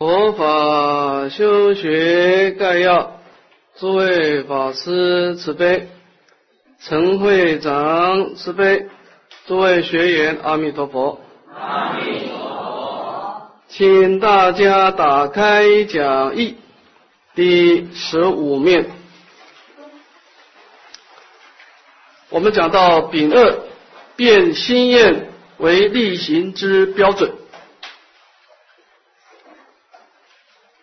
[0.00, 3.18] 佛法修学概要，
[3.74, 5.88] 诸位法师慈悲，
[6.80, 8.86] 陈会长慈悲，
[9.48, 11.20] 诸位学员阿弥陀佛。
[11.52, 16.56] 阿弥陀佛，请大家打开讲义
[17.34, 18.92] 第十五面，
[22.28, 23.58] 我们讲到丙二
[24.14, 27.32] 变心验为力行之标准。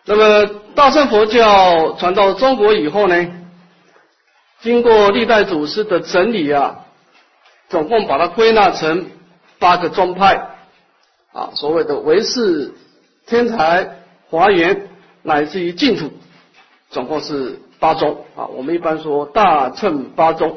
[0.08, 0.46] 那么
[0.76, 3.26] 大乘佛教传到中国以后呢，
[4.60, 6.84] 经过历代祖师的整理啊，
[7.68, 9.06] 总共把它归纳成
[9.58, 10.50] 八个宗派
[11.32, 12.72] 啊，所谓的唯识、
[13.26, 13.96] 天台、
[14.30, 14.88] 华严
[15.22, 16.12] 乃至于净土，
[16.88, 18.46] 总共是八宗啊。
[18.46, 20.56] 我们一般说大乘八宗。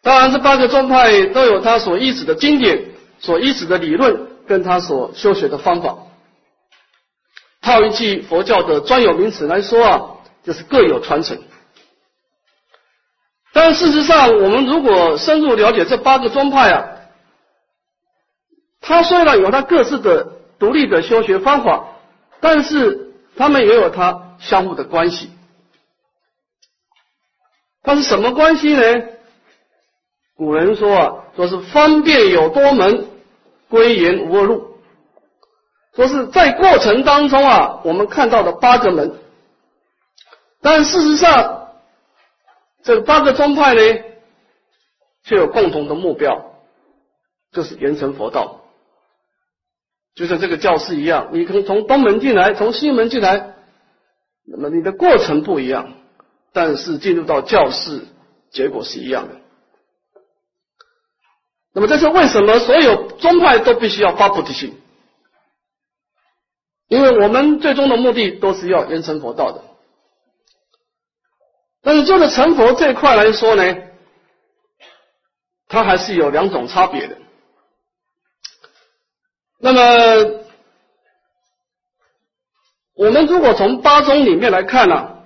[0.00, 2.86] 当然，这八个宗派都有它所依止的经典、
[3.20, 5.98] 所依止的理论，跟它所修学的方法。
[7.60, 10.00] 套一句佛教的专有名词来说啊，
[10.44, 11.42] 就是各有传承。
[13.52, 16.88] 但事实上，我们如果深入了解这八个宗派啊，
[18.80, 21.88] 它虽然有它各自的独立的修学方法，
[22.40, 25.30] 但是他们也有它相互的关系。
[27.82, 28.82] 它是什么关系呢？
[30.36, 33.08] 古人说啊，说是方便有多门，
[33.68, 34.67] 归元无二路。
[35.98, 39.18] 说是在过程当中啊，我们看到的八个门，
[40.62, 41.72] 但事实上，
[42.84, 43.80] 这八个宗派呢，
[45.24, 46.52] 却有共同的目标，
[47.50, 48.60] 就是圆成佛道。
[50.14, 53.54] 就像这个教室一样，你可以从东门进来，从西门进来，
[54.46, 55.94] 那么你的过程不一样，
[56.52, 58.06] 但是进入到教室，
[58.52, 59.34] 结果是一样的。
[61.72, 62.60] 那么这是为什么？
[62.60, 64.80] 所有宗派都必须要发菩提心。
[66.88, 69.62] 因为我们最终的目的都是要圆成佛道的，
[71.82, 73.76] 但是就着成佛这一块来说呢，
[75.68, 77.18] 它还是有两种差别的。
[79.58, 80.40] 那么，
[82.94, 85.18] 我们如果从八宗里面来看呢，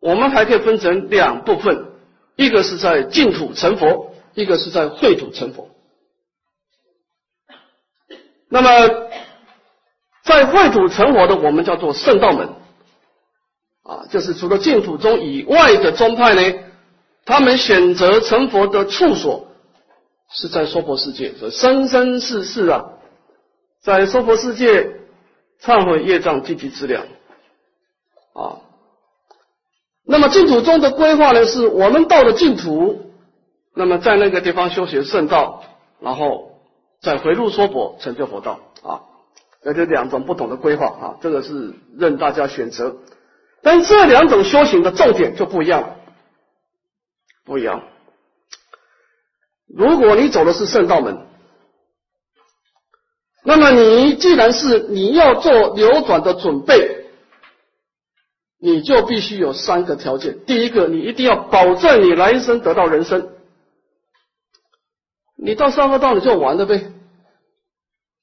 [0.00, 1.92] 我们还可以分成两部分，
[2.34, 5.70] 一个是在净土成佛，一个是在秽土成佛。
[8.48, 9.08] 那么。
[10.28, 12.50] 在秽土成佛的，我们叫做圣道门
[13.82, 16.58] 啊，就是除了净土宗以外的宗派呢，
[17.24, 19.46] 他们选择成佛的处所
[20.30, 22.84] 是在娑婆世界，所以生生世世啊，
[23.80, 25.00] 在娑婆世界
[25.62, 27.06] 忏悔业障积极资粮
[28.34, 28.60] 啊。
[30.04, 33.12] 那么净土宗的规划呢，是我们到了净土，
[33.74, 35.62] 那么在那个地方修学圣道，
[36.00, 36.50] 然后
[37.00, 39.00] 再回入娑婆成就佛道啊。
[39.64, 42.96] 那这两种不同的规划啊，这个是任大家选择，
[43.62, 45.96] 但这两种修行的重点就不一样，
[47.44, 47.82] 不一样。
[49.66, 51.26] 如果你走的是圣道门，
[53.44, 57.06] 那么你既然是你要做流转的准备，
[58.60, 63.30] 你就必须有三个条件：第一个，你一定要保证你来生得到人生，
[65.36, 66.92] 你到三个道你就完了呗。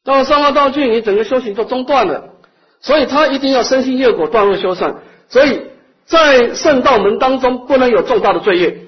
[0.05, 2.35] 到了三恶道具，你整个修行就中断了，
[2.79, 5.01] 所以他一定要身心业果断恶修善。
[5.29, 5.71] 所以
[6.05, 8.85] 在圣道门当中，不能有重大的罪业。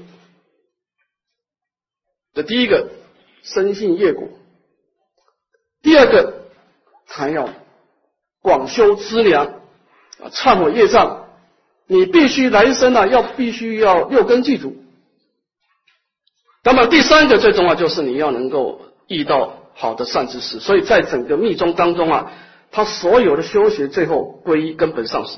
[2.36, 2.92] 这第一个
[3.42, 4.30] 生性业果，
[5.82, 6.44] 第二个
[7.08, 7.50] 还要
[8.44, 9.48] 广修资粮
[10.22, 11.26] 啊，忏悔业障。
[11.88, 14.76] 你必须来生啊，要必须要六根具足。
[16.64, 19.64] 那么第三个最重要就是你要能够遇到。
[19.80, 22.32] 好的善知识，所以在整个密宗当中啊，
[22.72, 25.38] 他所有的修学最后归一根本上师，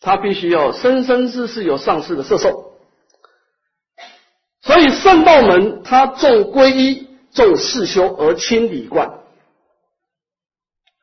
[0.00, 2.72] 他必须要生生世世有上师的摄受。
[4.62, 9.18] 所以圣道门他重皈依、重世修而轻理观，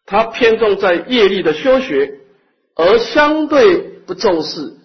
[0.05, 2.17] 他偏重在业力的修学，
[2.75, 4.77] 而相对不重视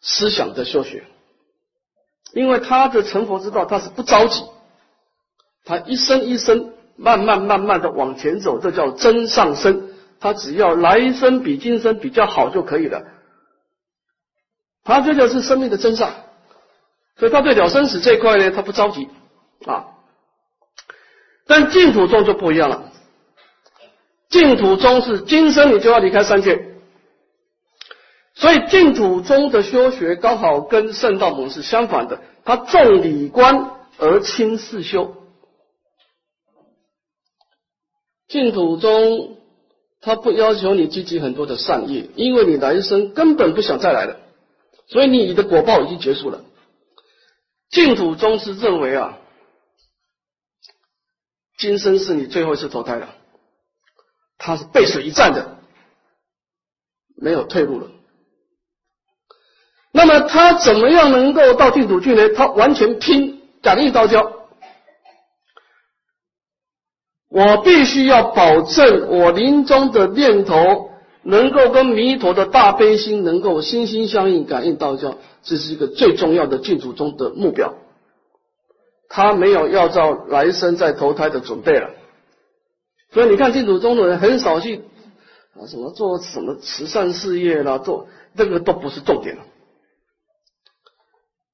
[0.00, 1.04] 思想的修学，
[2.34, 4.42] 因为他的成佛之道他是不着急。
[5.64, 9.90] 他一生一生慢慢慢慢的往前走，这叫真上升。
[10.20, 13.02] 他只要来生比今生比较好就可以了。
[14.84, 16.10] 他这就是生命的真相，
[17.16, 19.08] 所以他对了生死这一块呢，他不着急
[19.66, 19.86] 啊。
[21.46, 22.84] 但净土宗就不一样了，
[24.28, 26.76] 净土宗是今生你就要离开三界，
[28.34, 35.16] 所以净土宗的修学刚好跟圣道门是相反的，他重理观而轻事修。
[38.32, 39.36] 净土中
[40.00, 44.20] 他不要求你积极很多的善业，因为你来生根本不想再来了，
[44.88, 46.42] 所以你的果报已经结束了。
[47.68, 49.18] 净土宗是认为啊，
[51.58, 53.14] 今生是你最后一次投胎了，
[54.38, 55.58] 他是背水一战的，
[57.14, 57.90] 没有退路了。
[59.92, 62.30] 那么他怎么样能够到净土去呢？
[62.30, 64.41] 他完全拼感应道交。
[67.32, 70.90] 我必须要保证我临终的念头
[71.22, 77.74] 能够跟弥陀的大悲心能够心心相印，感应道交，这是一个最重要的净土中的目标。
[79.08, 81.90] 他没有要造来生再投胎的准备了，
[83.12, 84.82] 所以你看净土中的人很少去
[85.54, 89.42] 啊什么做什么慈善事业啦，做这个都不是重点了。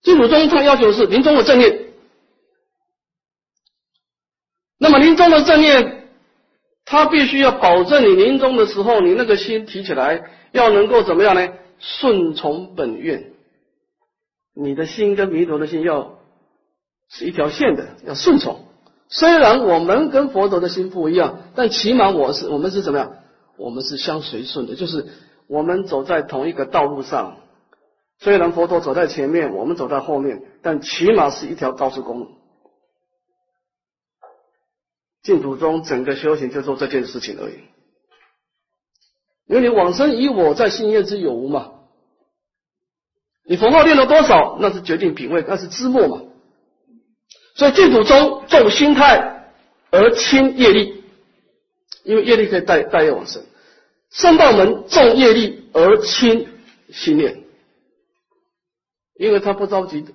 [0.02, 1.87] 净土中他要求是临终的正念。
[4.78, 6.08] 那么临终的正念，
[6.84, 11.48] 他必须要保证你临终的时候，你那个心提起来要能够怎么样呢？
[11.78, 13.32] 顺从本愿，
[14.54, 16.18] 你的心跟弥陀的心要
[17.08, 18.66] 是一条线的，要顺从。
[19.08, 23.14] 虽然我们跟佛陀的心不一样，但起码我是我们是怎么样？
[23.56, 25.06] 我们是相随顺的，就是
[25.48, 27.38] 我们走在同一个道路上。
[28.20, 32.28] 虽然佛陀走在前面，我们走在后面，但起码是一条高速公路。
[35.28, 37.56] 净土中整个修行就做这件事情而已，
[39.46, 41.72] 因为你往生以我在信业之有无嘛，
[43.44, 46.22] 你佛号念了多少，那是决定品位，那是知末嘛。
[47.56, 49.52] 所以净土中重心态
[49.90, 51.04] 而轻业力，
[52.04, 53.42] 因为业力可以带带业往生；
[54.10, 56.48] 圣道门重业力而轻
[56.90, 57.44] 心念，
[59.18, 60.06] 因为他不着急，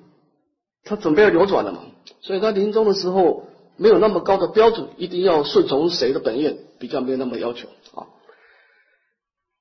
[0.83, 1.83] 他准备要流转了嘛，
[2.21, 3.45] 所以他临终的时候。
[3.75, 8.07] 没有那么高的标准，一定要顺从谁的本愿，比较没有那么要求啊。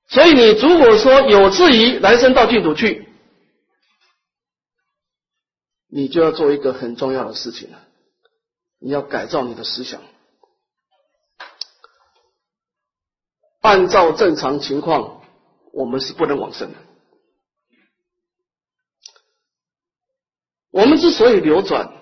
[0.08, 3.08] 所以你如果说有质疑来生到净土去，
[5.88, 7.78] 你就要做一个很重要的事情了，
[8.78, 10.02] 你要改造你的思想，
[13.62, 15.22] 按照正常情况，
[15.72, 16.78] 我们是不能往生的。
[20.70, 22.01] 我们之所以流转。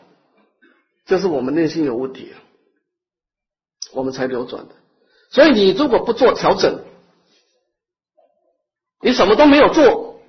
[1.10, 2.32] 就是我们内心有问题，
[3.92, 4.76] 我们才流转的。
[5.30, 6.84] 所以你如果不做调整，
[9.02, 10.20] 你什么都没有做，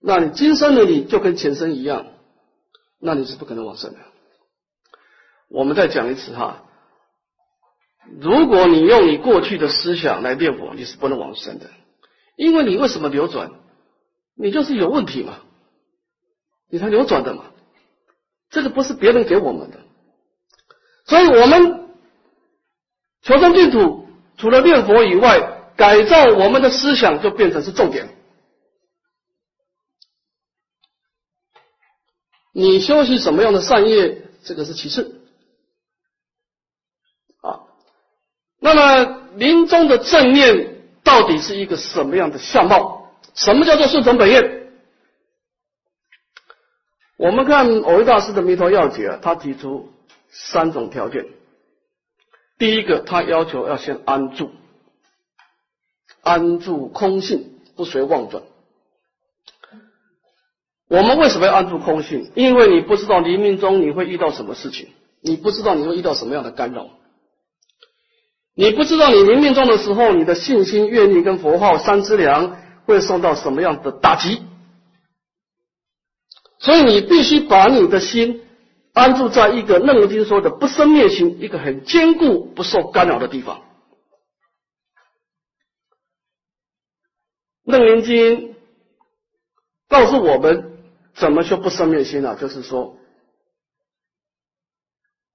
[0.00, 2.06] 那你今生的你就跟前生一样，
[2.98, 3.98] 那你是不可能往生的。
[5.48, 6.64] 我们再讲一次哈，
[8.20, 11.70] 如果你用你过去的思想来念佛，你是不能往生的，
[12.34, 13.52] 因为你为什么流转？
[14.34, 15.38] 你就是有问题嘛，
[16.68, 17.44] 你才流转的嘛。
[18.50, 19.78] 这个不是别人给我们的，
[21.04, 21.88] 所以我们
[23.22, 28.08] 求生净土，除了念佛以外，改造我们的思想就变成是重点。
[32.52, 35.20] 你修习什么样的善业，这个是其次
[37.42, 37.60] 啊。
[38.58, 43.12] 那么临终的正念到底是一个什么样的相貌？
[43.34, 44.57] 什么叫做顺从本愿？
[47.18, 49.90] 我们看藕益大师的《弥陀要解》，他提出
[50.30, 51.26] 三种条件。
[52.58, 54.50] 第一个，他要求要先安住，
[56.22, 58.44] 安住空性，不随妄转。
[60.88, 62.30] 我们为什么要安住空性？
[62.36, 64.88] 因为你不知道黎明中你会遇到什么事情，
[65.20, 66.88] 你不知道你会遇到什么样的干扰，
[68.54, 72.56] 你不知道你临命中的时候，你的信心、愿力跟佛号三资粮
[72.86, 74.42] 会受到什么样的打击。
[76.58, 78.44] 所以你必须把你的心
[78.92, 83.62] 安住在一个《楞严经》说的不生灭心，一个很坚固、不受干扰的地方。
[87.70, 88.54] 《楞严经》
[89.88, 90.78] 告诉我们
[91.14, 92.98] 怎么修不生灭心啊，就是说，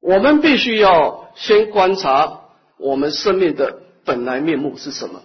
[0.02, 5.24] 我们必须要先观察我们生命的本来面目是什么。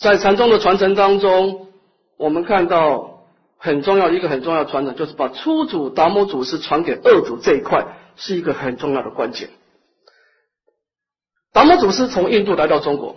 [0.00, 1.68] 在禅宗的传承当中，
[2.16, 3.22] 我们看到
[3.58, 9.50] 很重要一个很重要的传承，就是把初祖达摩祖师传给二祖这一块，是一个很重要的关键。
[11.52, 13.16] 达摩祖师从印度来到中国，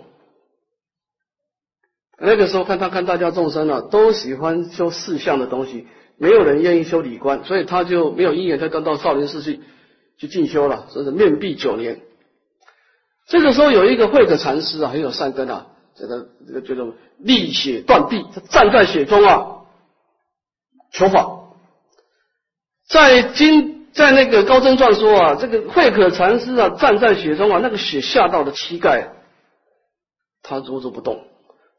[2.18, 5.86] 那个时候看他看大家众生啊，都喜欢修四相的东西，
[6.18, 9.60] 没有人愿意修理观，所以他就没有因缘，他刚到少林寺去
[10.18, 12.02] 去进修了，所以面壁九年。
[13.26, 15.68] 这个时候有一个慧可禅师啊，很有善根啊。
[15.96, 19.62] 这个这个叫做立血断臂，他站在血中啊，
[20.92, 21.40] 求法。
[22.88, 29.12] 在今在那个高僧传说啊，这个慧可禅师啊，站在雪中啊，那个雪下到了膝盖，
[30.42, 31.24] 他如如不动。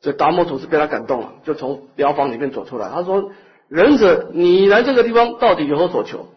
[0.01, 2.89] 这达摩祖师被他感动了，就从疗房里面走出来。
[2.89, 3.31] 他说
[3.69, 6.27] ：“仁者，你来这个地方到底有何所求？”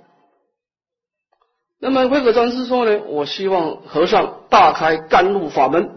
[1.78, 5.90] 那么慧可禅师说呢：“我希望和尚大开甘露法门。”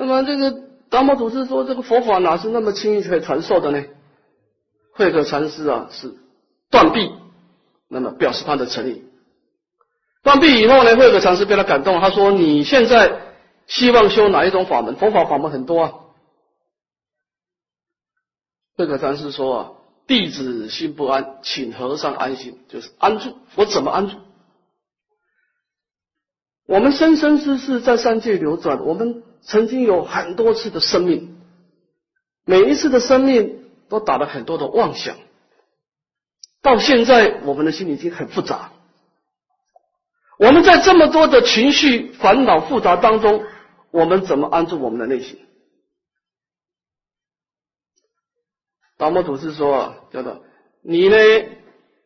[0.00, 0.50] 那么这个
[0.88, 3.84] 达摩祖师说：“这个佛法哪是那么轻易可以传授的呢？”
[4.96, 6.14] 慧可禅师啊，是
[6.70, 7.12] 断臂，
[7.86, 9.04] 那么表示他的诚意。
[10.22, 13.26] 断臂以后呢，慧可禅师被他感动，他说：“你现在。”
[13.70, 14.96] 希望修哪一种法门？
[14.96, 15.92] 佛法法门很多啊。
[18.76, 19.72] 慧可禅师说啊
[20.08, 23.36] ：“弟子心不安，请和尚安心，就是安住。
[23.54, 24.16] 我怎么安住？
[26.66, 31.40] 我们生生世世在三界流转，我们曾经有很多次的生命，
[32.44, 35.16] 每一次的生命都打了很多的妄想，
[36.62, 38.72] 到现在我们的心理已经很复杂。
[40.38, 43.44] 我们在这么多的情绪烦恼复杂当中。”
[43.92, 45.40] 我们怎么安住我们的内心？
[48.96, 50.44] 达摩祖师说啊，叫做
[50.80, 51.16] 你呢，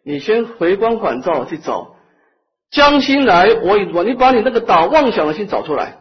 [0.03, 1.97] 你先回光返照去找
[2.71, 5.99] 将心来我以我，你把你那个打妄想的心找出来，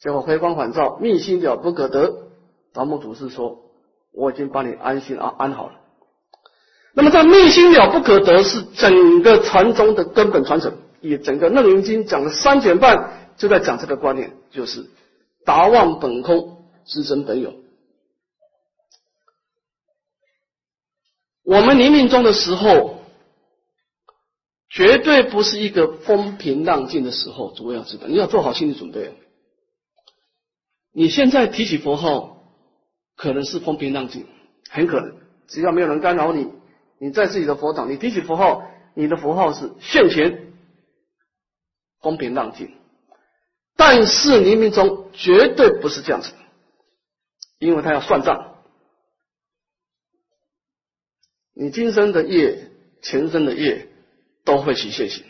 [0.00, 2.28] 结果回光返照，密心了不可得。
[2.72, 3.60] 达摩祖师说，
[4.12, 5.74] 我已经把你安心啊安好了。
[6.92, 13.20] 那么这密心了不可得是整个禅宗的根本传承，以整个楞严经讲了三卷半。
[13.36, 14.88] 就在讲这个观念，就是
[15.44, 17.52] 达望本空，知真本有。
[21.42, 23.00] 我们临命中的时候，
[24.70, 27.52] 绝对不是一个风平浪静的时候。
[27.56, 29.12] 诸位要知道，你要做好心理准备。
[30.96, 32.40] 你现在提起佛号，
[33.16, 34.26] 可能是风平浪静，
[34.70, 35.16] 很可能，
[35.48, 36.52] 只要没有人干扰你，
[36.98, 38.62] 你在自己的佛堂，你提起佛号，
[38.94, 40.52] 你的佛号是现前，
[42.00, 42.72] 风平浪静。
[43.76, 46.32] 但是冥冥中绝对不是这样子，
[47.58, 48.54] 因为他要算账，
[51.54, 52.70] 你今生的业、
[53.02, 53.88] 前生的业
[54.44, 55.24] 都会起现行，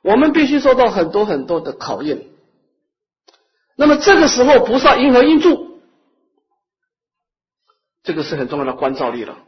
[0.00, 2.26] 我们必须受到很多很多的考验。
[3.76, 5.80] 那么这个时候，菩萨因何应助？
[8.02, 9.38] 这个是很重要的关照力了。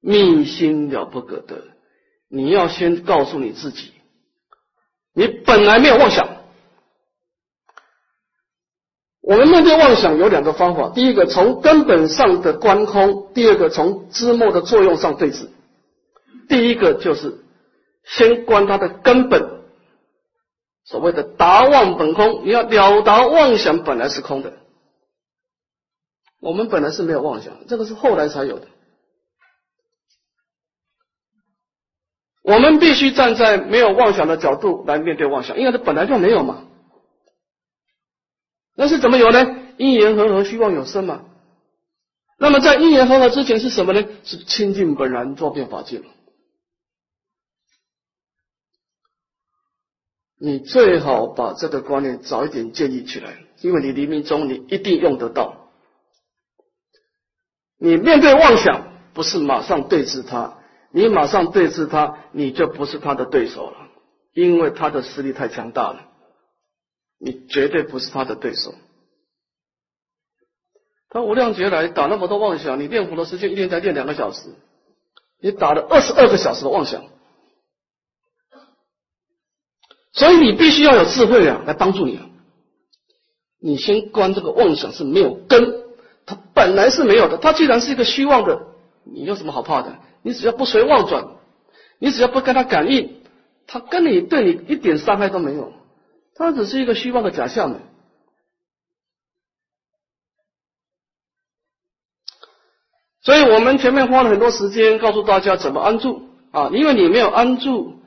[0.00, 1.62] 命心了不可得，
[2.28, 3.92] 你要先告诉你自己，
[5.14, 6.28] 你本来没有妄想。
[9.20, 15.48] 我们面对妄想有两个方法：第一个从根本上的观空；第二个从知末的作用上对治。
[16.48, 17.44] 第一个就是
[18.04, 19.61] 先观它的根本，
[20.84, 22.44] 所谓的达妄本空。
[22.44, 24.52] 你要了达妄想本来是空的，
[26.40, 28.66] 我们本来是没有妄想，这个是后来才有的。
[32.42, 36.64] 我们必须站在没有妄想的角度来面对妄想，因为它本来就没有嘛。
[38.74, 39.58] 那是怎么有呢？
[39.76, 41.24] 因缘和合，虚妄有生嘛。
[42.38, 44.04] 那么在因缘和合之前是什么呢？
[44.24, 46.02] 是清净本然，作变法界。
[50.44, 55.70] 你最好把这个观念早一点建立起来，因为你黎明中你一定用得到。
[57.78, 60.58] 你面对妄想，不是马上对峙他，
[60.90, 63.76] 你马上对峙他，你就不是他的对手了，
[64.34, 66.08] 因为他的实力太强大了。
[67.20, 68.74] 你绝对不是他的对手。
[71.08, 74.48] 他无量劫来打那么多妄想，你练佛的时间一天才练两个小时，
[75.40, 77.04] 你打了二十二个小时的妄想，
[80.12, 82.26] 所以你必须要有智慧啊，来帮助你啊。
[83.58, 85.84] 你先观这个妄想是没有根，
[86.26, 87.38] 它本来是没有的。
[87.38, 88.66] 它既然是一个虚妄的，
[89.04, 89.98] 你有什么好怕的？
[90.22, 91.26] 你只要不随妄转，
[91.98, 93.22] 你只要不跟他感应，
[93.66, 95.72] 他跟你对你一点伤害都没有。
[96.34, 97.80] 它只是一个虚妄的假象呢。
[103.22, 108.01] 所以我们前面花了很多时间告诉大家怎么安住啊，因为你没有安住，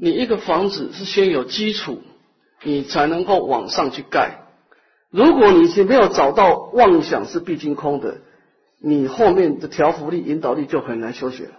[0.00, 2.02] 你一个房子是先有基础，
[2.62, 4.44] 你才能够往上去盖。
[5.10, 8.18] 如果你是没有找到妄想是必经空的，
[8.80, 11.52] 你后面的调伏力、引导力就很难修学了。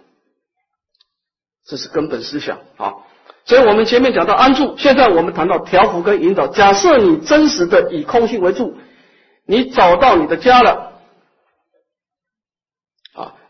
[1.66, 2.94] 这是根本思想啊。
[3.44, 6.46] 所以我们前面讲到安住，现在我们谈到调伏跟引导。
[6.46, 8.76] 假设你真实的以空性为住，
[9.44, 10.89] 你找到你的家了，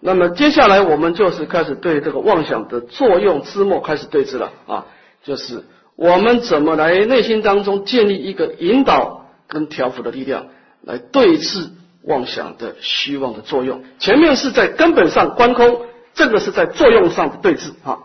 [0.01, 4.87] 那么接下来我们就是开始对这个妄想的作用之末开始对峙了啊，
[5.23, 5.65] 就是
[5.95, 10.47] 我们怎么来内心当中建立一个引导跟调伏的力量，
[10.83, 11.69] 来对峙
[12.05, 13.85] 妄想的虚妄的作用。
[13.99, 15.83] 前面是在根本上观空，
[16.15, 17.99] 这个是在作用上的对峙啊。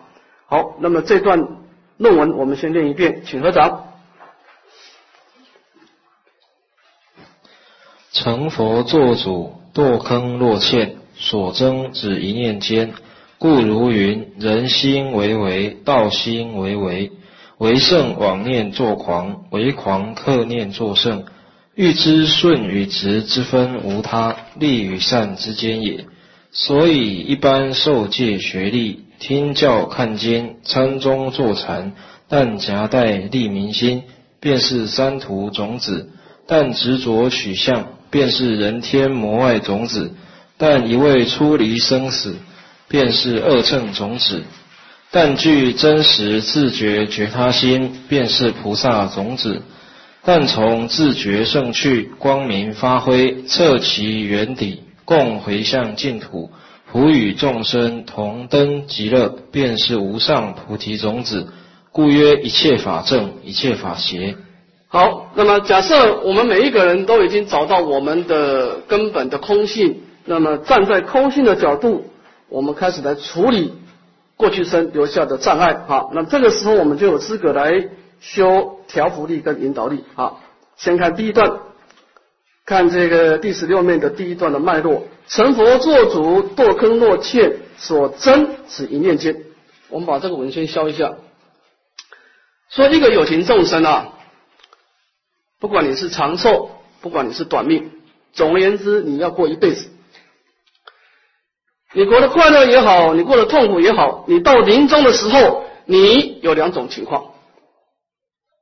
[0.47, 1.47] 好，那么这段
[1.97, 3.85] 论文我们先念一遍，请合掌。
[8.11, 12.93] 成佛作主，堕坑落堑，所争只一念间。
[13.37, 17.11] 故如云：人心为为，道心为为。
[17.57, 21.23] 为圣妄念作狂，为狂克念作圣。
[21.75, 26.05] 欲知顺与直之分无他，利与善之间也。
[26.51, 31.91] 所以一般受戒学力，听教看经，参中坐禅，
[32.29, 34.03] 但夹带利民心，
[34.39, 36.07] 便是三途种子；
[36.47, 40.11] 但执着取向，便是人天魔外种子；
[40.57, 42.35] 但一味出离生死，
[42.87, 44.43] 便是恶乘种子。
[45.11, 49.61] 但具真实自觉觉他心，便是菩萨种子；
[50.23, 56.51] 但从自觉胜趣，光明发挥，测其原底，共回向净土，
[56.91, 61.47] 普与众生同登极乐，便是无上菩提种子。
[61.91, 64.35] 故曰：一切法正，一切法邪。
[64.87, 72.09] 好，那么假设我们每一个人都已经找到我们的根本的空性，那么站在空性的角度，
[72.49, 73.73] 我们开始来处理。
[74.37, 77.87] 过去生留下的障碍，好，那这个时候我们就有资格来
[78.19, 80.41] 修调伏力跟引导力，好，
[80.75, 81.59] 先看第一段，
[82.65, 89.41] 看这个第十六面的第一段的脉络，成佛作主，堕坑落堑，所争是一念间。
[89.87, 91.13] 我们把这个文先消一下，
[92.69, 94.15] 说一个有情众生啊，
[95.61, 97.89] 不管你是长寿，不管你是短命，
[98.33, 99.91] 总而言之，你要过一辈子。
[101.95, 107.31] 你过得快乐也好，你过得痛苦也好，你到临终的时候，你有两种情况：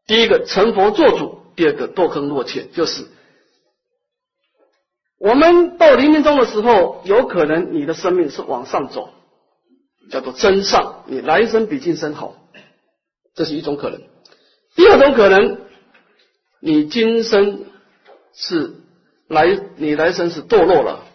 [0.06, 2.72] 第一个成佛做主，第二个堕坑落堑。
[2.74, 3.08] 就是
[5.18, 9.10] 我们到临命终的时候，有可能你的生命是往上走，
[10.12, 12.36] 叫做真上，你来生比今生好，
[13.34, 14.00] 这是一种可能；
[14.75, 15.62] 第二种可能，
[16.60, 17.66] 你今生
[18.36, 18.75] 是
[19.27, 21.05] 来，你来生是堕落了。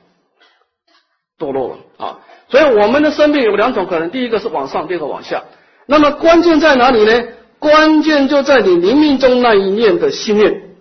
[1.39, 2.21] 堕落了啊！
[2.49, 5.45] 所以我们的生命有两种可能，第一个是往上，第二个往下。
[5.87, 7.33] 那么关键在哪里呢？
[7.59, 10.77] 关键就在你临命中那一念的心念。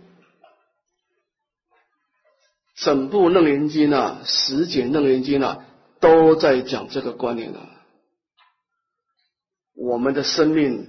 [2.76, 5.66] 整部《楞严经》啊，十解《楞严经》啊，
[6.00, 7.62] 都在讲这个观念啊。
[9.76, 10.88] 我们的生命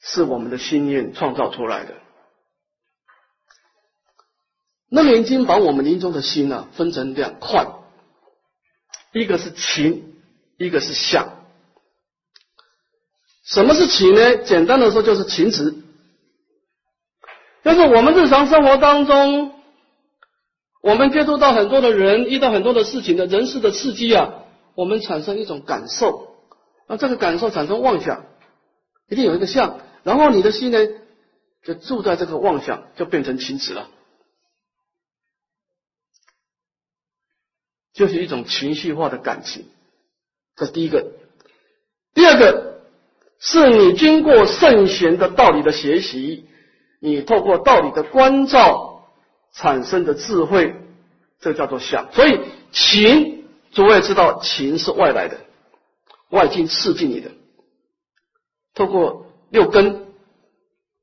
[0.00, 1.92] 是我们的心念创造出来的。
[4.90, 7.66] 《楞严经》把我们临终的心啊，分成两块。
[9.12, 10.14] 一个是情，
[10.56, 11.36] 一个是相。
[13.44, 14.36] 什么是情呢？
[14.38, 15.74] 简单的说，就是情执。
[17.64, 19.52] 就是我们日常生活当中，
[20.82, 24.44] 我们接触到很多的人，遇到很多的事情的人事的刺激啊，
[24.74, 26.36] 我们产生一种感受，
[26.86, 28.24] 那这个感受产生妄想，
[29.08, 30.78] 一定有一个相，然后你的心呢，
[31.64, 33.88] 就住在这个妄想，就变成情执了。
[38.00, 39.66] 就是一种情绪化的感情，
[40.56, 41.12] 这是第一个。
[42.14, 42.80] 第二个
[43.38, 46.46] 是你经过圣贤的道理的学习，
[46.98, 49.04] 你透过道理的关照
[49.52, 50.74] 产生的智慧，
[51.40, 52.10] 这叫做想。
[52.14, 52.40] 所以
[52.72, 55.38] 情，诸位知道，情是外来的，
[56.30, 57.32] 外境刺激你的，
[58.72, 60.06] 透过六根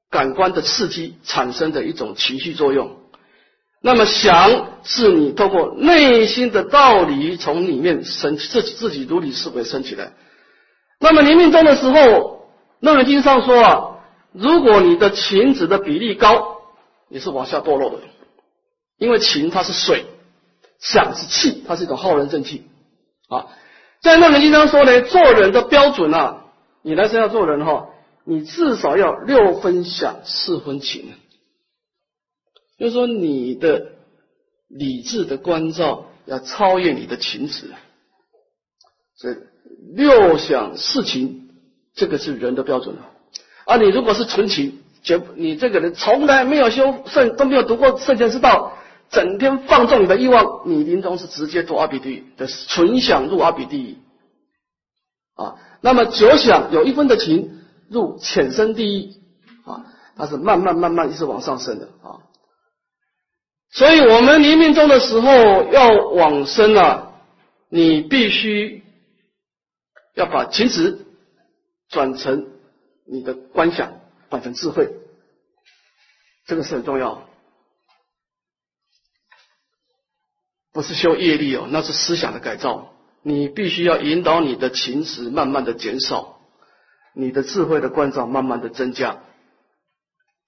[0.09, 2.96] 感官的刺激产生的一种情绪作用。
[3.87, 10.11] 那么想是你透过内心的道理从里面生自己自己如理思维生起来。
[10.99, 11.93] 那么临命终的时候，
[12.81, 13.99] 《楞严经》上说啊，
[14.33, 16.57] 如果你的情子的比例高，
[17.07, 17.99] 你是往下堕落的，
[18.97, 20.03] 因为情它是水，
[20.81, 22.67] 想是气，它是一种浩然正气
[23.29, 23.45] 啊。
[24.01, 26.41] 在《楞严经》上说呢，做人的标准啊，
[26.81, 27.87] 你来生要做人哈，
[28.25, 31.13] 你至少要六分想，四分情。
[32.77, 33.87] 就是说，你的
[34.67, 37.71] 理智的关照要超越你的情执，
[39.17, 39.35] 这
[39.95, 41.49] 六想四情，
[41.95, 43.09] 这个是人的标准啊。
[43.65, 48.77] 而你如果是纯情，绝你这个人从来没有修圣，都没有读过圣贤之道，
[49.09, 53.97] 整天放纵你的欲望，你临终是直接堕阿鼻地狱的，纯想入阿鼻地狱
[55.33, 55.55] 啊。
[55.81, 57.59] 那么九想有一分的情
[57.89, 59.13] 入浅深地狱
[59.65, 59.85] 啊，
[60.15, 62.21] 它是慢慢慢慢一直往上升的啊。
[63.77, 65.29] 所以，我们临命终的时候
[65.71, 67.13] 要往生啊，
[67.69, 68.83] 你必须
[70.15, 71.05] 要把情执
[71.87, 72.47] 转成
[73.05, 73.99] 你的观想，
[74.31, 74.89] 转成智慧，
[76.47, 77.29] 这个是很重要。
[80.73, 86.39] 不是修业力哦，那是思想的改造你必须要引导你的情识慢慢的减少，
[87.13, 89.21] 你的智慧的关照慢慢的增加。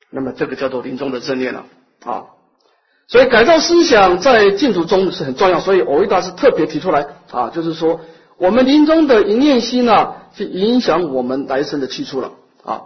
[0.10, 1.68] 那么这个叫做临终的正念了
[2.02, 2.26] 啊。
[3.10, 8.02] 所以改造思想在净土中是很重要，所以藕益大师特别提出来啊，就是说
[8.38, 12.82] 我们临终的一念心呢，是影响我们来生的去处了啊。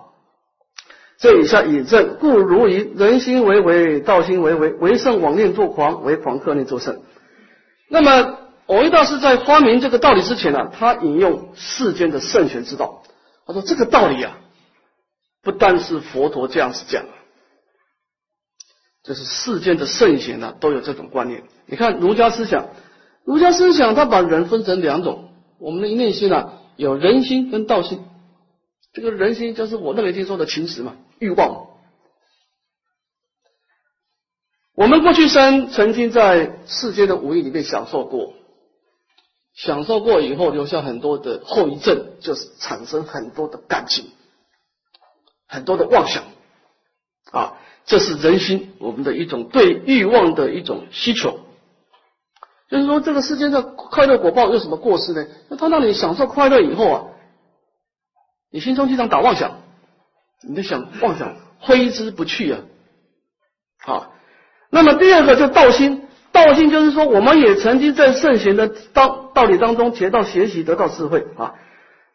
[1.19, 7.01] 这以下引证，故如以人心为为，道心为为，为圣妄念作狂，为狂克念作圣。
[7.89, 13.03] 那么藕益大师在发明这个道理之前呢，他引用世间的圣贤之道，
[13.45, 14.37] 他说这个道理啊，
[15.43, 17.03] 不但是佛陀这样子讲。
[19.03, 21.43] 就是世间的圣贤呢，都有这种观念。
[21.65, 22.69] 你看儒家思想，
[23.25, 28.03] 儒家思想他把人分成两种，我们的一念心呢，有人心跟道心。
[28.93, 31.67] 这个人心就是我认为听说的情识嘛，欲望。
[34.75, 38.33] 我们过去生曾经在世间的五欲里面享受过，
[39.53, 44.05] 享受过以后留下很多的后遗症，就是产生很多的感情，
[45.47, 46.23] 很多的妄想
[47.33, 47.53] 啊。
[47.85, 51.41] 这是人心，我们的一种对欲望的一种需求。
[52.69, 55.25] 就是说，这个世界上快乐果报有什么过失呢？
[55.49, 57.03] 那他让你享受快乐以后啊，
[58.53, 59.59] 你心中经常打妄想，
[60.47, 62.61] 你的想妄想挥之不去啊。
[63.79, 64.13] 好，
[64.69, 71.55] 那么第二个就道心，道心就是说，我们也曾经在圣贤的道道理当中学到学习，得到智慧啊。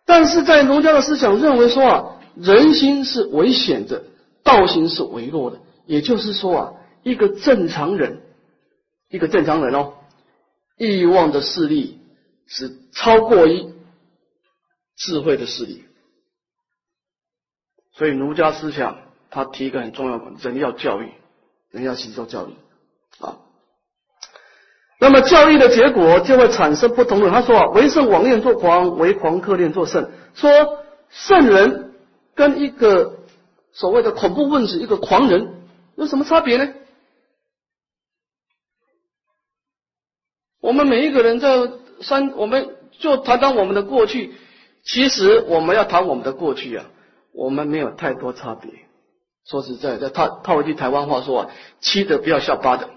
[0.07, 2.05] 但是在儒家的思想认为说啊，
[2.37, 4.03] 人心是危险的。
[4.49, 8.23] 道心是微弱的，也就是说啊，一个正常人，
[9.11, 9.93] 一个正常人哦，
[10.79, 12.01] 欲望的势力
[12.47, 13.75] 是超过于
[14.97, 15.85] 智慧的势力，
[17.93, 18.97] 所以儒家思想
[19.29, 21.13] 他提一个很重要的，人要教育，
[21.71, 22.53] 人要吸收教育
[23.21, 23.37] 啊。
[24.99, 27.31] 那么教育的结果就会产生不同的。
[27.31, 30.11] 他说啊，为圣妄念作狂，为狂克念作圣。
[30.33, 30.51] 说
[31.11, 31.93] 圣人
[32.35, 33.18] 跟一个。
[33.79, 35.55] 所谓的恐怖分子，一个狂人，
[35.95, 36.75] 有什么差别呢？
[40.61, 44.35] 我们每一个人在三，我们就谈谈我们的过去。
[44.83, 46.91] 其实我们要谈我们的过去啊，
[47.33, 48.69] 我们没有太多差别。
[49.47, 52.91] 说实在的，套套一句台湾话说啊，七的不要笑八的，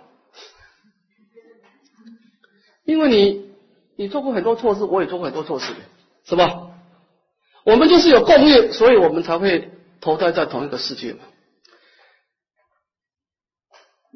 [2.86, 3.52] 因为你
[3.98, 5.74] 你做过很多错事，我也做过很多错事，
[6.26, 6.72] 是吧？
[7.66, 9.71] 我们就是有共业，所以我们才会。
[10.02, 11.20] 投胎在同一个世界嘛？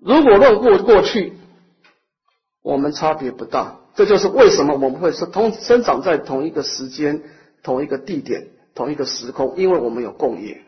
[0.02, 1.34] 如果论过过去，
[2.62, 3.80] 我们差别不大。
[3.96, 7.24] 这就是为什么我们会是同生长在同一个时间、
[7.64, 10.62] 同一个地点、同一个时空，因为我们有共业。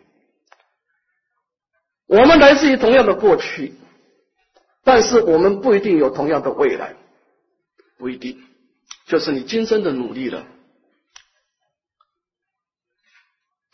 [2.08, 3.74] 我们来自于同样的过去，
[4.86, 6.96] 但是我们不一定有同样的未来，
[7.98, 8.42] 不一定。
[9.08, 10.48] 就是你今生的努力了。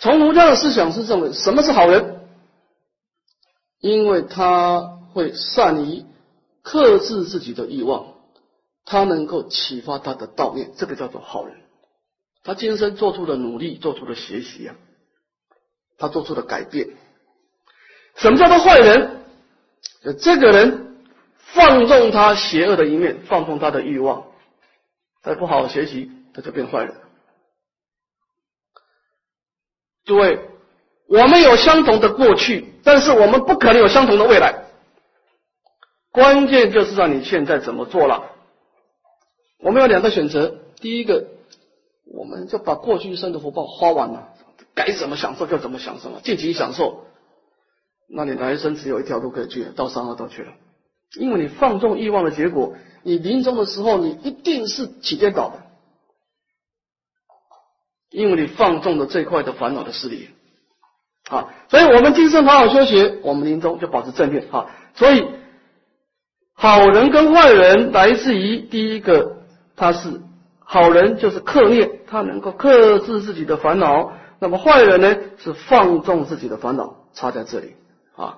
[0.03, 2.19] 从儒家的思想是认为什么是好人？
[3.79, 4.81] 因为他
[5.13, 6.03] 会善于
[6.61, 8.07] 克制自己的欲望，
[8.83, 11.55] 他能够启发他的道念，这个叫做好人。
[12.43, 14.75] 他今生做出的努力，做出的学习啊，
[15.97, 16.89] 他做出的改变。
[18.17, 19.23] 什么叫做坏人？
[20.19, 20.97] 这个人
[21.37, 24.25] 放纵他邪恶的一面，放纵他的欲望，
[25.21, 26.93] 他不好好学习，他就变坏人。
[30.05, 30.39] 诸位，
[31.07, 34.65] 我们有相同的过去，但是我们不可能有相同的未来。
[36.11, 38.23] 关键就是让你现在怎么做了。
[39.59, 41.25] 我们有两个选择：第一个，
[42.05, 44.29] 我们就把过去一生的福报花完了，
[44.75, 47.05] 该怎么享受就怎么享受，尽情享受。
[48.09, 50.51] 那你来生只有一条路可以去，到三恶道去了。
[51.17, 55.63] 因为你放纵欲望的结果，你临终的时候，你一定是起颠倒的。
[58.13, 60.29] 因为你放纵了这块的烦恼的势力，
[61.29, 65.25] 啊，所以我们今生好好修学，我们临终就保持正念，啊，所以
[66.55, 69.37] 好人跟坏人来自于第一个，
[69.75, 70.21] 他是
[70.63, 77.73] 好人就是克念，他能够克制自己的烦恼，那么坏人呢是放纵自己的烦恼，差在这里，
[78.15, 78.37] 啊，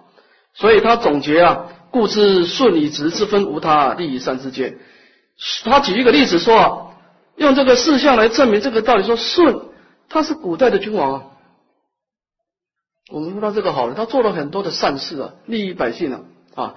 [0.53, 4.77] 所以他总结啊，故知顺与直之分无他，利益善之间。
[5.65, 6.81] 他举一个例子说啊。
[7.38, 9.59] 用这个事项来证明这个道理，说顺
[10.09, 11.23] 他是古代的君王啊，
[13.11, 16.21] 我们说他这个好人，他做了很多的善事啊，利益百姓啊
[16.55, 16.75] 啊。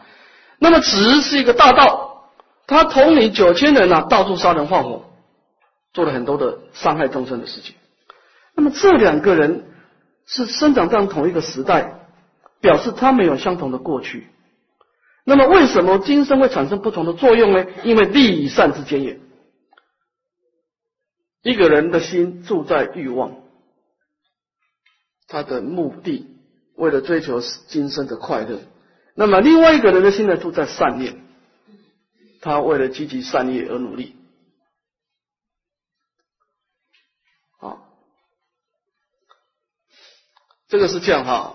[0.58, 2.30] 那么直是一个大道，
[2.66, 5.04] 他统领九千人啊，到处杀人放火，
[5.92, 7.74] 做了很多的伤害众生的事情。
[8.54, 9.66] 那么这两个人
[10.26, 12.00] 是生长在同一个时代，
[12.60, 14.26] 表示他们有相同的过去。
[15.24, 17.66] 那么为什么今生会产生不同的作用呢？
[17.84, 19.20] 因为利与善之间也。
[21.48, 23.40] 一个人的心住在欲望，
[25.28, 26.26] 他的目的
[26.74, 28.58] 为了追求今生的快乐；
[29.14, 31.24] 那么另外一个人的心呢，住在善念，
[32.42, 34.14] 他为了积极善业而努力。
[37.60, 37.80] 啊，
[40.68, 41.54] 这个是这样哈。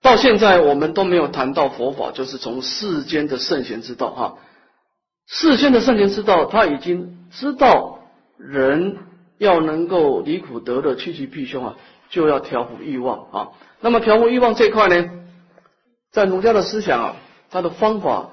[0.00, 4.38] 到现在我们都没有谈到佛法，就是从世间的圣贤之道哈。
[5.26, 7.95] 世间的圣贤之道，他已经知道
[8.38, 8.98] 人
[9.38, 11.76] 要能够离苦得乐、趋吉避凶啊，
[12.10, 13.52] 就要调伏欲望啊。
[13.80, 15.10] 那么调伏欲望这块呢，
[16.12, 17.16] 在儒家的思想啊，
[17.50, 18.30] 它的方法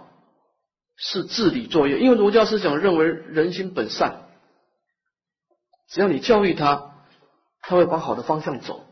[0.97, 4.23] 是治理作业，因为儒家思想认为人心本善，
[5.89, 6.91] 只要你教育他，
[7.61, 8.85] 他会往好的方向走，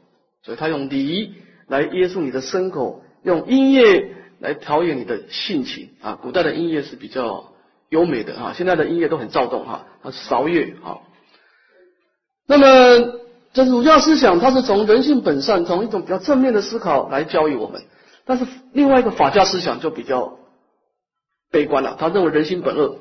[0.43, 1.35] 所以他用礼
[1.67, 6.19] 来约束你的牲口，用音乐来调养你的性情啊。
[6.21, 7.50] 古代的音乐是比较。
[7.91, 10.99] 优美的啊，现在的音乐都很躁动哈，它是韶乐啊。
[12.47, 13.19] 那么，
[13.51, 17.83] 这儒家思想，它是从人性本善，从一种比较正面的思考来教育我们。
[18.23, 20.37] 但是另外一个法家思想就比较
[21.51, 22.99] 悲观了，他认为人心本恶。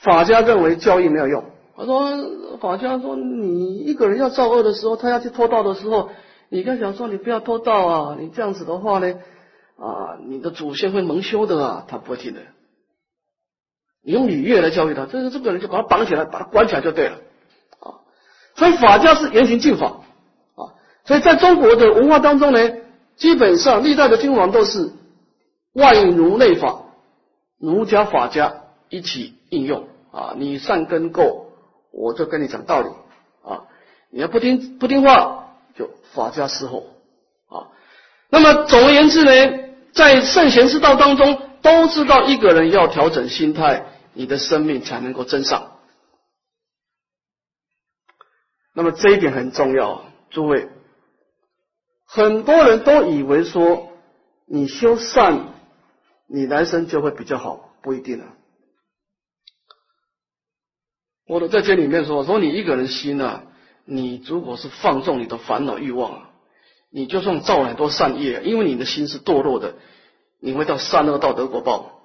[0.00, 1.44] 法家认为教育没有用。
[1.76, 2.12] 他说，
[2.60, 6.10] 法家说，你一个人要造恶的时候，他要去偷盗的时候，
[6.50, 9.14] 你跟想说，你不要偷盗啊，你这样子的话呢，
[9.76, 12.40] 啊，你的祖先会蒙羞的啊，他不会听的。
[14.06, 17.16] 用礼乐来教育他，这这个人就把他绑起来，把他关起来就对了
[17.80, 17.98] 啊。
[18.54, 19.86] 所以法家是严刑峻法
[20.54, 20.72] 啊。
[21.04, 22.70] 所以在中国的文化当中呢，
[23.16, 24.92] 基本上历代的君王都是
[25.72, 26.82] 外儒内法，
[27.58, 28.54] 儒家法家
[28.88, 30.34] 一起应用啊。
[30.36, 31.48] 你善根够，
[31.92, 32.88] 我就跟你讲道理
[33.42, 33.64] 啊。
[34.10, 36.86] 你要不听不听话，就法家伺候
[37.48, 37.74] 啊。
[38.30, 39.58] 那么总而言之呢，
[39.92, 43.84] 在圣贤之道当中，都知道一个人要调整心态。
[44.16, 45.72] 你的生命才能够增上。
[48.72, 50.70] 那么这一点很重要，诸位，
[52.06, 53.92] 很多人都以为说
[54.46, 55.52] 你修善，
[56.26, 58.32] 你来生就会比较好，不一定啊。
[61.26, 63.44] 我都在这里面说，说你一个人心啊，
[63.84, 66.30] 你如果是放纵你的烦恼欲望，
[66.88, 69.74] 你就算造很多善业，因为你的心是堕落的，
[70.40, 71.95] 你会到善恶道德果报。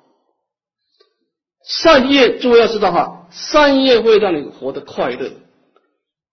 [1.63, 5.31] 善业，诸位要知道哈，善业会让你活得快乐，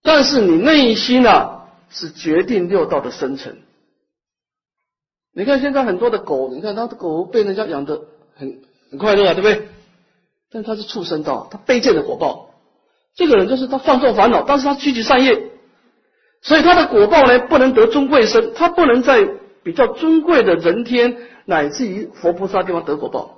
[0.03, 3.57] 但是你内心啊是决定六道的生成。
[5.35, 8.01] 你看现在很多的狗，你看它的狗被人家养的
[8.35, 8.61] 很
[8.91, 9.69] 很快乐啊，对不对？
[10.51, 12.51] 但它是畜生道，它卑贱的果报。
[13.15, 15.51] 这个人就是他放纵烦恼，但是他积极善业，
[16.41, 19.29] 所以他的果报呢不能得尊贵身，他不能在
[19.63, 23.38] 比较尊贵的人天乃至于佛菩萨地方得果报。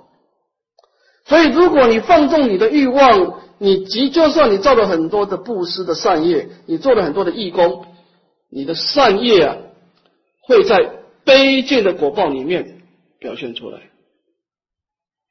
[1.25, 7.85] 所以，如果你放纵你的欲望，你即就算你造了很多的布施的善业，你做了很多的义工，
[8.49, 9.57] 你的善业啊，
[10.41, 12.81] 会在卑贱的果报里面
[13.19, 13.79] 表现出来。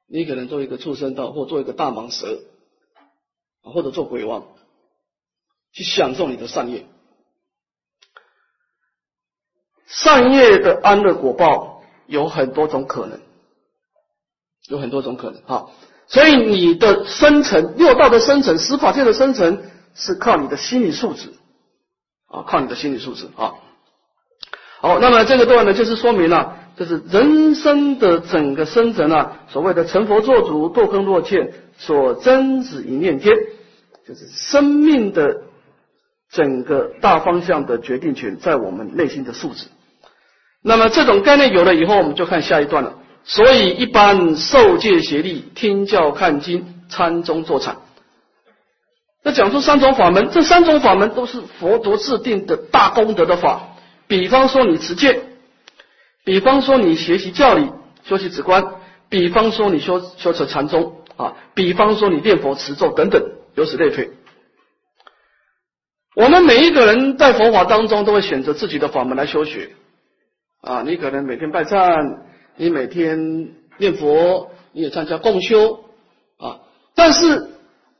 [0.08, 2.40] 你可能做一个畜生道，或做一个大蟒蛇，
[3.62, 4.46] 或者做鬼王，
[5.72, 6.86] 去享受你的善业。
[9.86, 13.20] 善业的安乐果报有很多种可能。
[14.70, 15.66] 有很多种可能哈，
[16.06, 19.60] 所以你的生成六道的生成，十法界的生成
[19.94, 21.34] 是靠你的心理素质
[22.28, 23.54] 啊，靠你的心理素质啊。
[24.80, 33.34] 好，那么这个段呢，就是说明了，就是人生的整个生成啊，所谓的成佛做主、堕坑落欠，所真止一念间，
[34.06, 35.42] 就是生命的
[36.30, 39.66] 整个大方向的决定权在我们内心的素质。
[40.62, 42.99] 那么这种概念有了以后，我们就看下一段了。
[43.24, 47.76] 所以，一般受戒协力，听教看经，参中坐禅。
[49.22, 53.76] 那讲出三种法门，这三种法门都是佛陀制定的大功德的法。
[54.08, 55.20] 比方说你持戒，
[56.24, 57.70] 比方说你学习教理、
[58.04, 58.64] 修习止观，
[59.08, 63.22] 比方说你修修持禅宗啊，比方说你念佛持咒等等，
[63.54, 64.10] 由此类推。
[66.16, 69.70] 我们每一个人在佛法当中都会选择自己的法门来修学
[70.62, 72.29] 啊，你可能每天拜忏。
[72.60, 75.82] 你每天念佛，你也参加共修
[76.36, 76.60] 啊。
[76.94, 77.48] 但是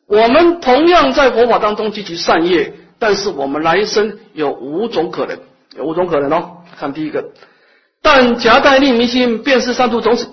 [0.05, 5.39] 我们同样在佛法当中积极善业，但是我们来生有五种可能，
[5.75, 6.59] 有五种可能哦。
[6.77, 7.31] 看第一个，
[8.03, 10.29] 但夹带令迷心，便是三途种子。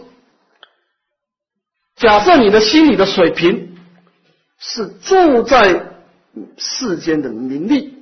[1.96, 3.78] 假设你的心理的水平
[4.60, 5.94] 是住在
[6.58, 7.97] 世间的名利。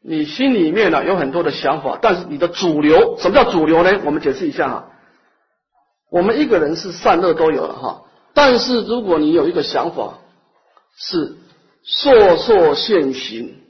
[0.00, 4.00] 你心里面呢有很多的想法，但是你的主流，什么叫主流呢？
[4.04, 4.92] 我们解释一下哈。
[6.10, 10.18] 我们一个人是善恶都有了哈，但是如果你有一个想法
[10.96, 11.36] 是
[11.84, 13.60] 烁烁现行，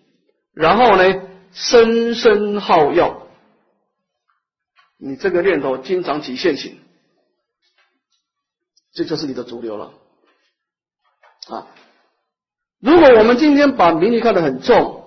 [0.55, 3.23] 然后呢，深深好药。
[5.01, 6.79] 你这个念头经常起现行，
[8.93, 9.93] 这就是你的主流了
[11.49, 11.67] 啊！
[12.81, 14.98] 如果我们今天把名利看得很重，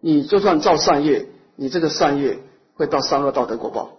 [0.00, 2.38] 你就算造善业，你这个善业
[2.74, 3.98] 会到三恶道德果报，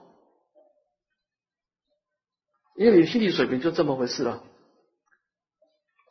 [2.75, 4.43] 因为你心理水平就这么回事了。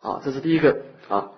[0.01, 1.33] 啊，这是第一个啊。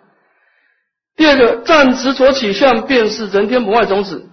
[1.17, 4.27] 第二个，暂执着起相，便是人天不坏种子。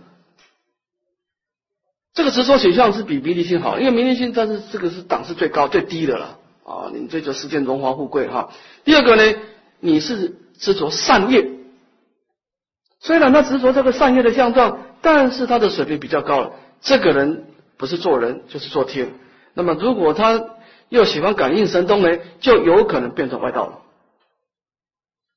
[2.13, 6.89] 这个执着取向是比名利心好，因为名利心但是这个是档次最高最低的了啊！
[6.93, 8.51] 你追求世间荣华富贵哈。
[8.83, 9.39] 第二个呢，
[9.79, 11.47] 你是执着善业，
[13.07, 16.51] 虽然他执着这个善业的相状，但是他的水平比较高了。
[16.81, 17.45] 这个人
[17.77, 19.13] 不是做人就是做天。
[19.53, 20.43] 那么如果他
[20.89, 23.79] 又喜欢感应神通呢，就有可能变成外道了。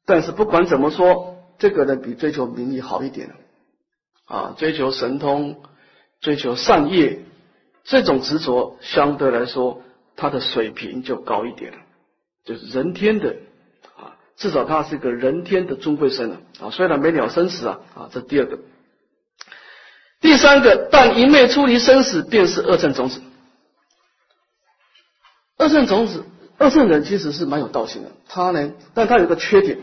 [0.05, 3.31] 但是不管怎么说，这个人比追求名利好一点
[4.27, 5.63] 啊，追求神通。
[6.21, 7.21] 追求善业，
[7.85, 9.81] 这种执着相对来说，
[10.17, 11.79] 他的水平就高一点了，
[12.45, 13.37] 就是人天的，
[14.41, 16.71] 至少他是一个人天的尊贵身了啊。
[16.71, 18.59] 虽然没了生死啊啊，这第二个，
[20.21, 23.21] 第三个，但一昧出离生死，便是恶圣种子。
[25.59, 26.25] 恶圣种子，
[26.59, 29.79] 恶圣人其实是蛮有道行的，他呢，但他有个缺点，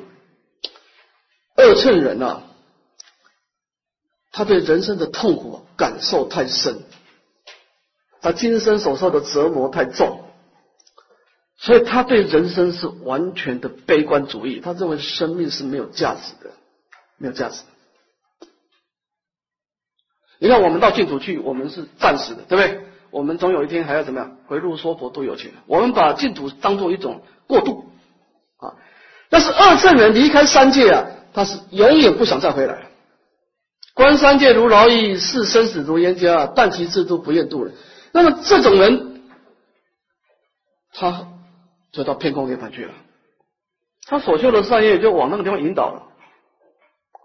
[1.56, 2.41] 恶圣人啊。
[4.32, 6.84] 他对人生的痛苦感受太深，
[8.22, 10.27] 他今生所受的折磨太重，
[11.58, 14.60] 所以他对人生是完全的悲观主义。
[14.60, 16.52] 他认为生命是没有价值的，
[17.17, 17.63] 没有价值。
[20.39, 22.86] 你看，我们到净土去，我们是暂时的，对不对？
[23.10, 25.52] 我们总有一天还要怎么样回路说佛都有情。
[25.65, 27.86] 我们把净土当做一种过渡
[28.58, 28.76] 啊。
[29.30, 32.88] 但是二圣人离开三界啊，他是永远不想再回来。
[33.96, 37.74] 观三界如劳役，视生死如冤家，但其制度不愿度人。
[38.12, 39.24] 那么这种人，
[40.93, 41.28] 他
[41.98, 42.94] 就到偏空涅盘去了。
[44.06, 46.04] 他所修的善业就往那个地方引导了。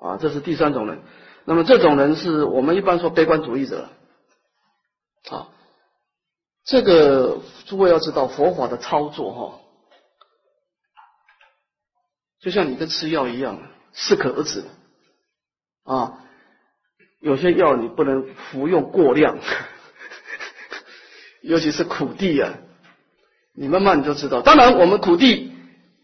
[0.00, 1.02] 啊，这是第三种人。
[1.44, 3.90] 那么这种人是我们一般说悲观主义者。
[5.30, 5.48] 啊，
[6.64, 9.60] 这个诸位要知道佛法的操作哈，
[12.40, 13.60] 就像你跟吃药一样，
[13.92, 14.64] 适可而止。
[15.84, 16.18] 啊。
[17.20, 19.38] 有些药你不能服用过量，
[21.40, 22.54] 尤其是苦地啊，
[23.54, 24.40] 你慢慢你就知道。
[24.40, 25.52] 当然，我们苦地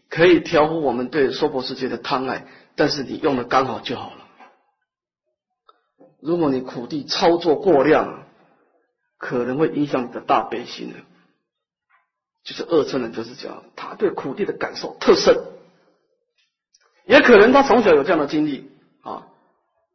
[0.09, 4.15] 可以调和我们对娑婆世界的贪爱，但是你用的刚好就好了。
[6.21, 8.25] 如果你苦地操作过量，
[9.17, 10.95] 可能会影响你的大悲心的。
[12.43, 15.35] 就是恶称人就是讲，他对苦地的感受特深，
[17.05, 19.27] 也可能他从小有这样的经历啊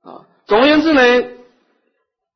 [0.03, 0.27] 啊。
[0.47, 1.29] 总而言之呢，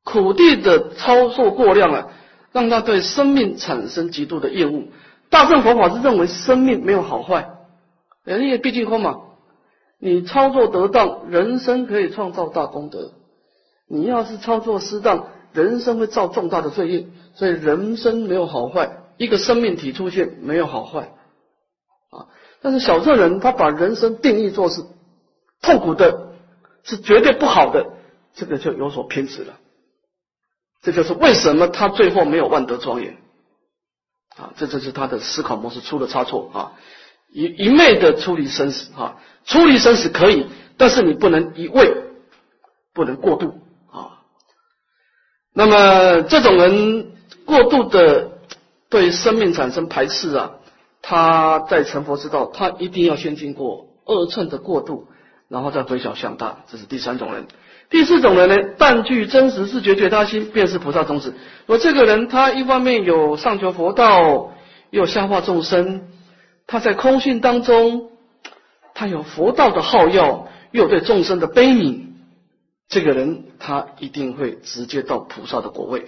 [0.03, 2.07] 苦地的操作过量啊，
[2.51, 4.87] 让他对生命产生极度的厌恶。
[5.29, 7.49] 大乘佛法是认为生命没有好坏，
[8.25, 9.21] 因为毕竟空嘛。
[9.99, 13.11] 你操作得当，人生可以创造大功德；
[13.87, 17.07] 你要是操作失当，人生会造重大的罪业。
[17.35, 21.11] 所以人生没有好坏，一个生命体出现没有好坏
[22.09, 22.27] 啊。
[22.61, 24.83] 但是小乘人他把人生定义作是
[25.61, 26.29] 痛苦的，
[26.83, 27.87] 是绝对不好的。
[28.35, 29.55] 这个就有所偏执了，
[30.81, 33.17] 这就是为什么他最后没有万德庄严
[34.39, 34.53] 啊！
[34.55, 36.71] 这就是他的思考模式出了差错啊！
[37.31, 40.47] 一一昧的处理生死啊，处理生死可以，
[40.77, 41.93] 但是你不能一味，
[42.93, 43.59] 不能过度
[43.91, 44.23] 啊。
[45.53, 47.11] 那么这种人
[47.45, 48.31] 过度的
[48.89, 50.51] 对生命产生排斥啊，
[51.01, 55.07] 他在成佛之道，他一定要先经过二乘的过渡，
[55.49, 57.45] 然后再回小向大，这是第三种人。
[57.89, 61.33] 第四种人呢，但具真实自觉觉他心，便是菩萨宗旨。
[61.65, 64.51] 我这个人，他一方面有上求佛道，
[64.91, 66.07] 又下化众生，
[66.67, 68.11] 他在空性当中，
[68.93, 72.01] 他有佛道的好药，又对众生的悲悯。
[72.89, 76.05] 这个人，他一定会直接到菩萨的果位。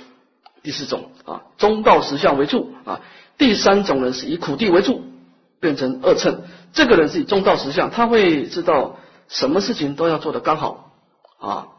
[0.62, 3.02] 第四种啊，中道实相为助啊。
[3.40, 5.02] 第三种人是以苦地为助，
[5.60, 6.44] 变成二乘。
[6.74, 8.98] 这个人是以中道实相，他会知道
[9.28, 10.90] 什么事情都要做得刚好。
[11.40, 11.70] 啊，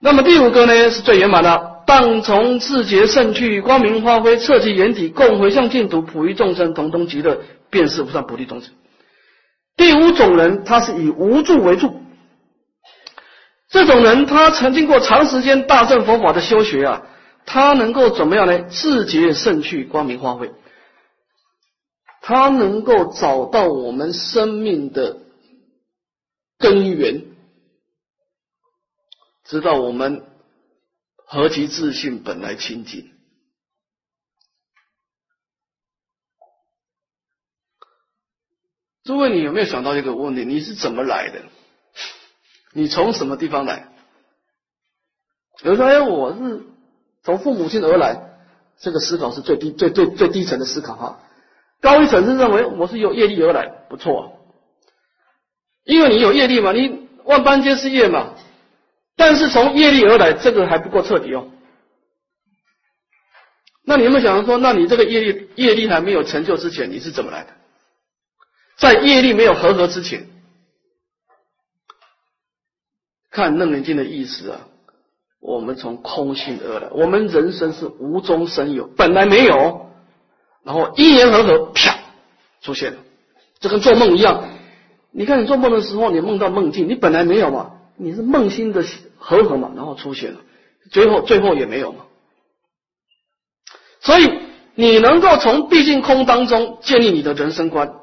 [0.00, 7.40] 那么第五个呢是最圆满的，当从自觉胜趣，光明发挥，彻其眼底，共回向净土，普于众生，同登极乐，
[7.70, 8.70] 便是无上菩提种子。
[9.76, 12.00] 第五种人，他是以无助为助，
[13.70, 17.02] 这种人他曾经过长时间大乘佛法的修学啊，
[17.44, 18.64] 他能够怎么样呢？
[18.70, 20.50] 自觉胜趣，光明发挥，
[22.22, 25.18] 他能够找到我们生命的。
[26.60, 27.22] 根源，
[29.48, 30.26] 知道我们
[31.16, 33.10] 何其自信本来清净。
[39.04, 40.44] 诸位，你有没有想到一个问题？
[40.44, 41.42] 你是怎么来的？
[42.74, 43.88] 你从什么地方来？
[45.62, 46.66] 有人说：“哎，我是
[47.22, 48.26] 从父母亲而来。”
[48.78, 51.20] 这个思考是最低、最最最低层的思考哈。
[51.80, 54.38] 高一层是认为我是有业力而来，不错，
[55.84, 58.34] 因为你有业力嘛，你万般皆是业嘛。
[59.18, 61.50] 但是从业力而来，这个还不够彻底哦。
[63.84, 67.50] 那你有没有想说，那你这个业力业力还没有成就之前，你是怎么来的？
[68.78, 70.28] 在业力没有合合之前，
[73.30, 74.60] 看《楞严经》的意思啊。
[75.40, 79.90] 我们从空性而来，我们人生是无中生有，本来没有，
[80.64, 81.96] 然后因缘合合，啪
[82.60, 82.98] 出现了，
[83.60, 84.44] 就跟做梦一样。
[85.10, 88.82] 你看你做梦的时候，你梦到梦境，你本来没有嘛，你是梦心的
[89.18, 90.40] 合合嘛，然后出现了，
[90.90, 92.06] 最后最后也没有嘛。
[94.00, 94.24] 所以
[94.74, 97.94] 你能够从毕竟空当中建立你的人生观，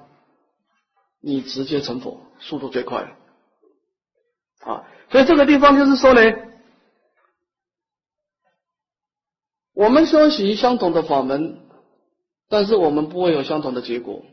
[1.21, 3.09] 你直接成佛，速度最快了。
[4.59, 6.21] 啊，所以这个地方就是说呢。
[9.77, 11.59] 我们修习相同的法门，
[12.47, 14.23] 但是我们不会有相同的结果，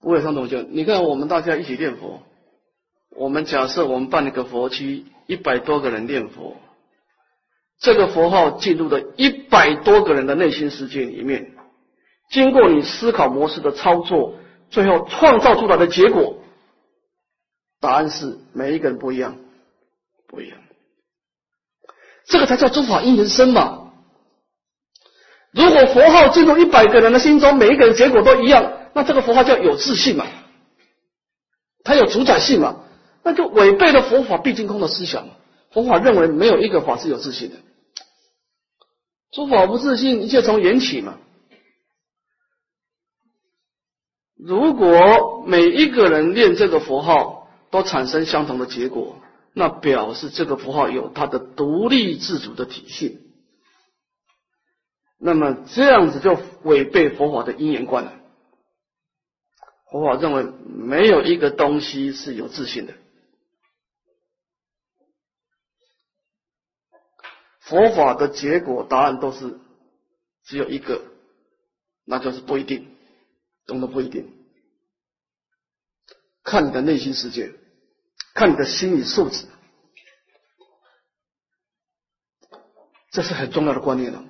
[0.00, 2.22] 不会相同就你看，我们大家一起念佛，
[3.16, 6.56] 我们假设我们办一个佛区，一百多个人念佛，
[7.80, 11.52] 这个佛号进入了一百多个人的内心世界里面，
[12.30, 14.34] 经过你思考模式的操作，
[14.70, 16.36] 最后创造出来的结果，
[17.80, 19.36] 答案是每一个人不一样，
[20.28, 20.58] 不一样。
[22.26, 23.92] 这个才叫诸法因缘生嘛。
[25.52, 30.26] 如果佛号进入一百个人的心中，每一个人结果都一样，那这个佛号叫有自信嘛？
[31.82, 32.84] 它有主宰性嘛？
[33.22, 35.28] 那就违背了佛法毕竟空的思想。
[35.72, 37.56] 佛法认为没有一个法是有自信的，
[39.30, 41.18] 诸法不自信，一切从缘起嘛。
[44.36, 49.16] 如果每一个人念这个佛号都产生相同的结果。
[49.52, 53.18] 那表示这个符号有它的独立自主的体系，
[55.18, 58.12] 那么这样子就违背佛法的因缘观了。
[59.90, 62.94] 佛法认为没有一个东西是有自信的，
[67.70, 69.58] 佛法的结果答案都是
[70.44, 71.00] 只有一个，
[72.04, 72.94] 那就是不一定，
[73.64, 74.30] 懂得不一定，
[76.44, 77.54] 看你的内心世界。
[78.32, 79.44] 看你的心理素质，
[83.10, 84.24] 这是很重要的观念了。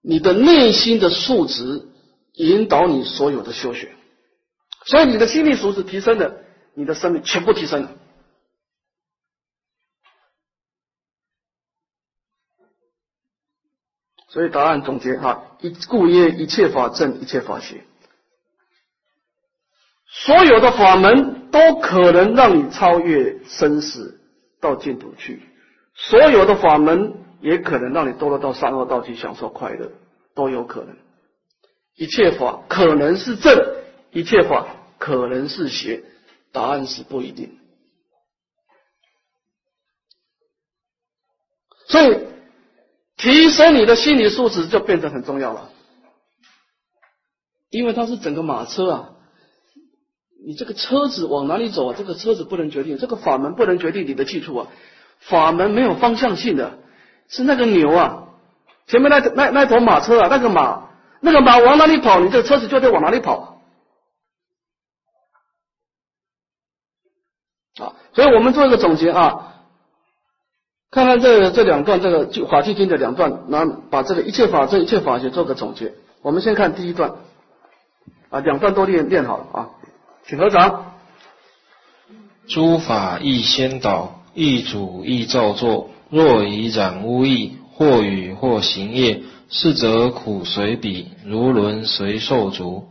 [0.00, 1.88] 你的内心的素质
[2.32, 3.94] 引导你所有的修学，
[4.84, 7.96] 所以你的心理素质提升了，你的生命全部提升了。
[14.32, 17.84] 所以答案总结哈：一故曰一切法正，一切法邪。
[20.08, 24.18] 所有的法门都可能让你超越生死
[24.58, 25.42] 到净土去，
[25.94, 27.12] 所有的法门
[27.42, 29.92] 也可能让你堕落到三恶道去享受快乐，
[30.34, 30.96] 都有可能。
[31.94, 33.54] 一切法可能是正，
[34.12, 34.66] 一切法
[34.96, 36.02] 可能是邪，
[36.52, 37.58] 答案是不一定。
[41.88, 42.18] 所以，
[43.22, 45.70] 提升你的心理素质就变得很重要了，
[47.70, 49.10] 因为它是整个马车啊。
[50.44, 51.94] 你这个车子往哪里走啊？
[51.96, 54.66] 这个车子不能决定，这个法门不能决定你的去处啊。
[55.20, 56.80] 法门没有方向性的，
[57.28, 58.24] 是那个牛啊，
[58.88, 60.88] 前面那那那头马车啊，那个马，
[61.20, 63.62] 那个马往哪里跑，你这个车子就得往哪里跑。
[67.78, 69.61] 啊，所以我们做一个总结啊，
[70.92, 75.94] 看看这这两段这个《法纪经》的两段，那把这个一切法这一切法学做个总结。
[76.20, 77.14] 我们先看第一段，
[78.28, 79.70] 啊，两段都练练好了啊。
[80.26, 80.92] 请合掌。
[82.46, 85.88] 诸法亦先导，亦主亦造作。
[86.10, 92.88] 若以染污意，或语或行业，是则苦随彼，如轮随受足。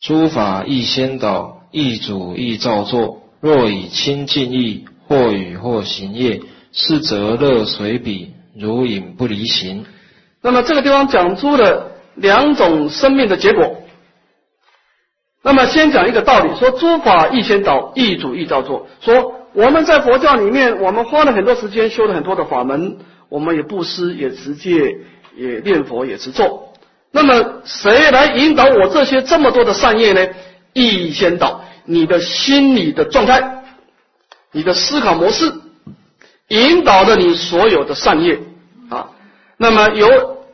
[0.00, 3.20] 诸法亦先导，亦主亦造作。
[3.42, 6.40] 若以清净意，或语或行业，
[6.72, 9.84] 是则乐随彼，如影不离形。
[10.42, 13.82] 那么这个地方讲出了两种生命的结果。
[15.42, 18.86] 那么先讲一个道理，说诸法亦先导，一主一造作。
[19.00, 22.98] 说我们在佛教里面，我们花了很多时间修了很多的法门，
[23.28, 24.96] 我们也布施，也持戒，
[25.36, 26.68] 也念佛，也持咒。
[27.10, 30.26] 那么谁来引导我这些这么多的善业呢？
[30.74, 33.64] 意先导，你的心理的状态，
[34.52, 35.50] 你的思考模式，
[36.48, 38.40] 引导着你所有的善业
[38.88, 39.10] 啊。
[39.56, 40.46] 那么由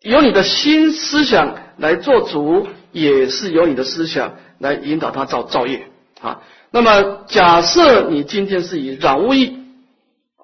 [0.00, 5.88] 由你的心思想来做主，也是由你的思想来引导他造造业
[6.20, 6.40] 啊。
[6.70, 9.58] 那么假设你今天是以染污意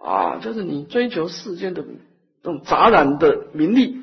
[0.01, 1.83] 啊，就是你追求世间的
[2.43, 3.97] 这种杂染的名利，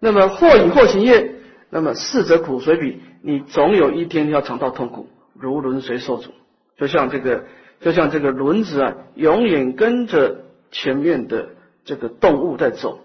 [0.00, 1.34] 那么或以或行业，
[1.70, 5.08] 那么逝者苦随彼，你总有一天要尝到痛苦，
[5.38, 6.30] 如轮随受阻，
[6.78, 7.44] 就像这个
[7.80, 11.50] 就像这个轮子啊，永远跟着前面的
[11.84, 13.00] 这个动物在走。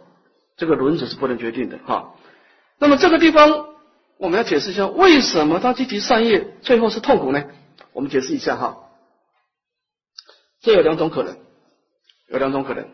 [0.55, 2.15] 这个轮子是不能决定的哈。
[2.77, 3.75] 那么这个地方
[4.17, 7.43] 我们要解释一下，为什么他积极善业最后是痛苦呢？
[7.91, 8.77] 我们解释一下哈。
[10.61, 11.37] 这有两种可能，
[12.29, 12.87] 有两种可能。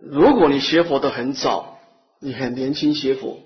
[0.00, 1.78] 如果你学佛的很早，
[2.20, 3.38] 你很年轻学佛，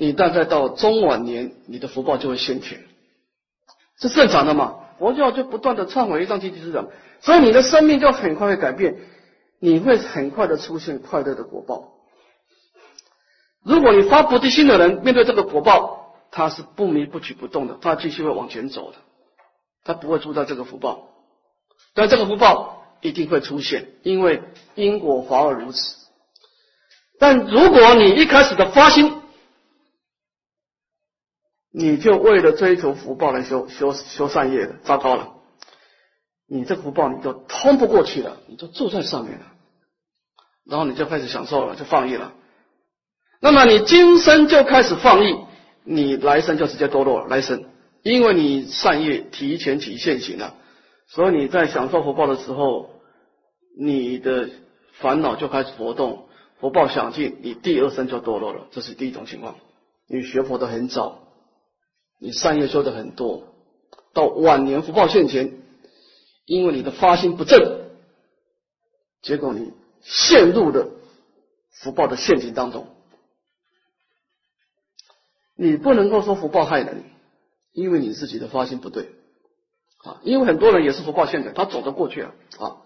[0.00, 2.80] 你大概到中晚年，你的福报就会先甜，
[4.00, 4.76] 是正常的嘛？
[4.98, 6.88] 佛教就不断的忏悔，让积极市长。
[7.20, 8.96] 所以你的生命就很快会改变，
[9.58, 11.92] 你会很快的出现快乐的果报。
[13.62, 18.96] 如果你发菩提心的人，面对这个果报，他是不迷不取不动的，他继续会往前走的，
[19.84, 21.10] 他不会住在这个福报。
[21.92, 24.42] 但这个福报一定会出现，因为
[24.76, 25.94] 因果法而如此。
[27.18, 29.19] 但如果你一开始的发心，
[31.72, 35.34] 你就为了追求福报来修修修善业的，糟糕了。
[36.48, 39.46] 你这福报你就通不过去了，你就住在上面了，
[40.64, 42.32] 然后你就开始享受了，就放逸了。
[43.40, 45.38] 那么你今生就开始放逸，
[45.84, 47.64] 你来生就直接堕落来生，
[48.02, 50.56] 因为你善业提前起现行了，
[51.06, 52.90] 所以你在享受福报的时候，
[53.78, 54.50] 你的
[54.94, 56.26] 烦恼就开始活动，
[56.58, 58.66] 福报享尽，你第二生就堕落了。
[58.72, 59.54] 这是第一种情况。
[60.08, 61.20] 你学佛的很早，
[62.20, 63.42] 你善业修的很多，
[64.12, 65.58] 到晚年福报现前。
[66.46, 67.90] 因为你的发心不正，
[69.22, 70.88] 结果你陷入了
[71.70, 72.88] 福报的陷阱当中。
[75.54, 77.04] 你不能够说福报害人，
[77.72, 79.10] 因为你自己的发心不对
[79.98, 80.20] 啊。
[80.24, 82.76] 因为很多人也是福报陷阱，他走得过去啊啊，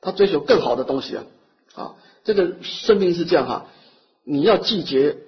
[0.00, 1.24] 他追求更好的东西啊
[1.74, 1.96] 啊。
[2.22, 3.66] 这个生命是这样哈，
[4.22, 5.18] 你要拒绝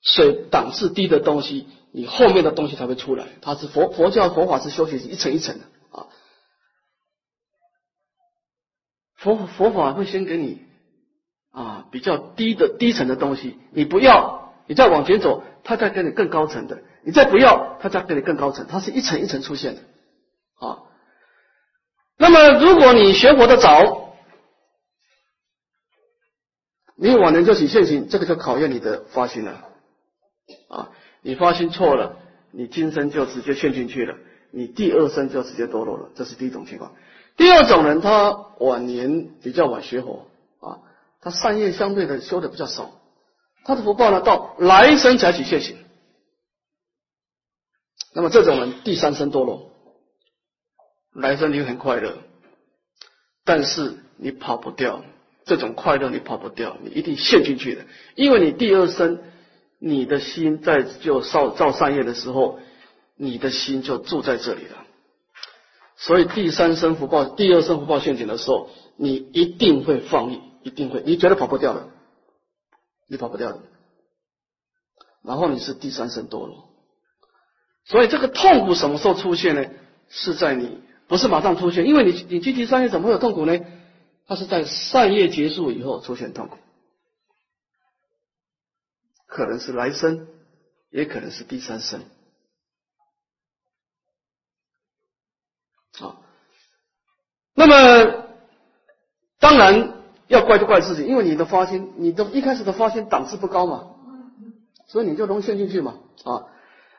[0.00, 3.26] 水档次低的东西，你后面的东西才会出来。
[3.42, 6.06] 它是佛佛教佛法是修行是一层一层的啊。
[9.16, 10.66] 佛佛法会先给你
[11.50, 19.82] 啊比较低的低层的东西，你不要，你再往前走，他再给你更高层的，你再不要，他再给你更高层，它是一层一层出现的
[20.54, 20.82] 啊。
[22.16, 24.16] 那么如果你学佛的早，
[26.96, 29.68] 你往年就起现行，这个就考验你的发心了
[30.68, 30.90] 啊。
[31.22, 32.18] 你发心错了，
[32.50, 34.16] 你今生就直接陷进去了，
[34.50, 36.94] 你第二生就直接堕落了，这是第一种情况。
[37.36, 40.26] 第二种人，他晚年比较晚学佛
[40.60, 40.80] 啊，
[41.20, 43.00] 他善业相对的修的比较少，
[43.64, 45.78] 他的福报呢到来生才起现行。
[48.14, 49.70] 那么这种人第三生堕落，
[51.14, 52.18] 来生你很快乐，
[53.44, 55.02] 但是你跑不掉
[55.46, 59.22] 这种快乐，你跑不掉，你一定陷进去的，因为你第二生
[59.84, 62.60] 你的心在就造造善业的时候，
[63.16, 64.76] 你的心就住在这里了。
[65.96, 71.88] 所以第三生福报、第二生福报陷阱的时候，你一定会放逸，一定会，你觉得跑不掉的，
[73.08, 73.58] 你跑不掉的。
[75.24, 76.68] 然后你是第三生堕落，
[77.84, 79.64] 所以这个痛苦什么时候出现呢？
[80.08, 80.78] 是在你
[81.08, 83.58] 不是马上出现，因为你你积极善业怎么会有痛苦呢？
[84.28, 86.56] 它是在善业结束以后出现痛苦，
[89.34, 90.26] 可能是来生，
[90.90, 92.00] 也可能是第三生。
[96.00, 96.16] 啊，
[97.54, 98.26] 那么
[99.40, 99.94] 当然
[100.28, 103.86] 要怪就怪自己，因为你的发心，你的一开始的发心档次不高嘛，
[104.86, 105.94] 所以你就容易陷进去嘛。
[106.24, 106.44] 啊，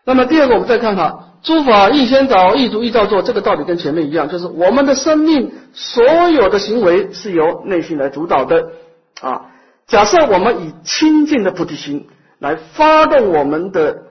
[0.04, 8.72] 那么第二个我们再看哈，诸法易先导，易足易造作，这个道理跟前面一样，就是我们的生命所有的行为是由内心来主导的
[9.22, 9.52] 啊。
[9.86, 12.08] 假设我们以清净的菩提心
[12.44, 14.04] 来发动我们的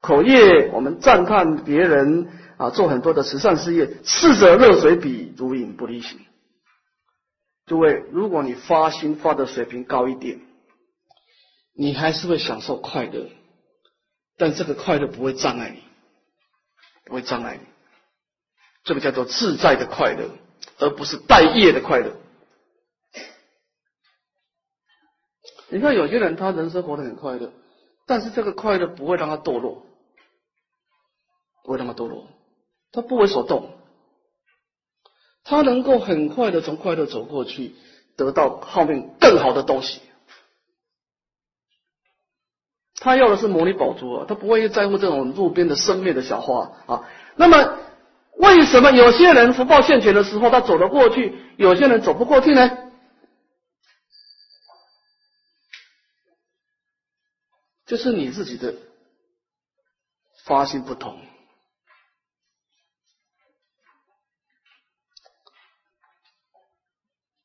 [0.00, 2.28] 口业，我们赞叹别人。
[2.56, 6.20] 啊，做很多的慈善事业，逝者热水比，如影不离形。
[7.66, 10.38] 诸位，如果你发心发的水平高一点，
[11.74, 13.28] 你还是会享受快乐，
[14.38, 15.82] 但这个快乐不会障碍你，
[17.06, 17.66] 不会障碍你。
[18.84, 20.30] 这个叫做自在的快乐，
[20.78, 22.12] 而不是待业的快乐。
[25.74, 27.50] 你看有些人他人生活得很快乐，
[28.06, 29.82] 但是这个快乐不会让他堕落，
[31.64, 32.28] 不会让他堕落，
[32.92, 33.70] 他不为所动，
[35.42, 37.74] 他能够很快的从快乐走过去，
[38.16, 40.00] 得到后面更好的东西。
[43.00, 47.08] 他要的是摩尼宝珠啊，他不会在乎这种路边的生灭的小花啊。
[47.34, 47.78] 那么，
[48.36, 52.78] 为什么有些人福报现前的时候他走得过去，有些人走不过去呢？
[57.86, 58.74] 就是你自己的
[60.44, 61.18] 发心不同。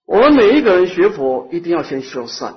[0.05, 2.55] 我们每一个人学佛，一定要先修善。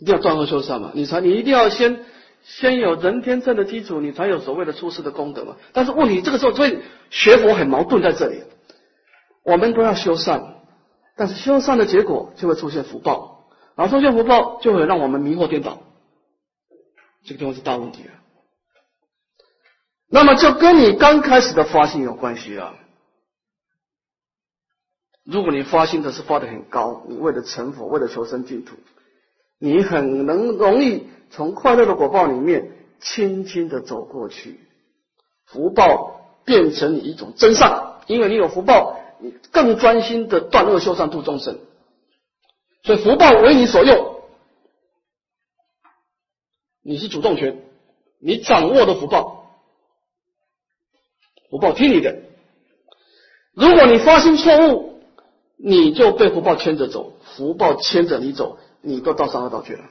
[0.00, 2.04] 一定要断恶修善嘛，你才你一定要先
[2.44, 5.56] 先有人天正的基础，你才有所谓的出世的功德嘛。
[5.72, 6.78] 但是问题这个时候，所以
[7.10, 8.44] 学佛很矛盾在这里。
[9.42, 10.54] 我们都要修善，
[11.16, 15.82] 但是修善的结果就会出现福报，然后出现福报就会让我们迷惑颠倒，
[17.24, 18.10] 这个地方是大问题了。
[20.10, 22.74] 那么就跟你刚开始的发心有关系啊。
[25.24, 28.76] 如果你发心的是发的很高，你为了成佛，为了求生净土。
[29.60, 34.60] 你很能容易从快乐的果报里面轻轻的走过去，
[35.44, 41.58] 福报变成你一种真善，因为你有福报，你更专心的断恶修善度众生，
[42.84, 44.17] 所以福报为你所用，
[46.82, 47.62] 你是主动权，
[48.18, 49.50] 你掌握的福报，
[51.50, 52.22] 福报听你的，
[53.52, 55.02] 如果你发生错误，
[55.56, 58.58] 你就被福报牵着走，福报牵着你走。
[58.80, 59.90] 你都到三恶道去了，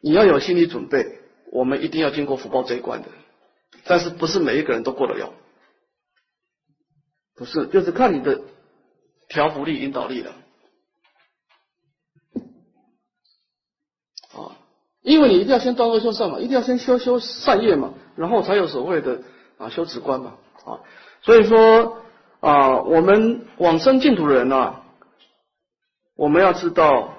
[0.00, 1.20] 你要有心理准备。
[1.52, 3.08] 我们一定要经过福报这一关的，
[3.84, 5.34] 但是不是每一个人都过得了，
[7.34, 8.40] 不是，就是看你的
[9.28, 10.34] 调伏力、引导力了。
[14.32, 14.56] 啊，
[15.04, 19.20] 因为你一定要先断恶修善嘛，一定要先修修善业嘛，然后才有所谓的
[19.58, 20.32] 啊修止观嘛，
[20.64, 20.82] 啊，
[21.22, 21.98] 所以说。
[22.40, 24.82] 啊，我们往生净土人啊，
[26.14, 27.14] 我们要知道，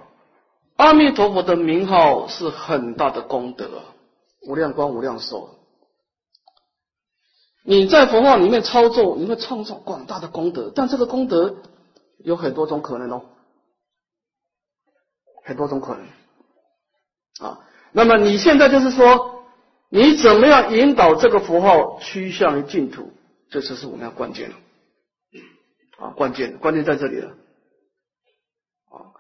[0.76, 3.68] 阿弥陀佛的名号是很大的功德，
[4.48, 5.50] 无量光无量寿。
[7.64, 11.56] 你在佛号里面操作，你会创造广大的功德，但这个功德
[12.20, 13.24] 有很多种可能哦，
[15.44, 16.06] 很多种可能
[17.50, 17.65] 啊。
[17.96, 19.46] 那么你现在就是说，
[19.90, 23.14] 你怎么样引导这个符号趋向于净土，
[23.50, 24.56] 这次是我们要关键的。
[25.98, 27.30] 啊，关键关键在这里了，
[28.92, 29.16] 啊，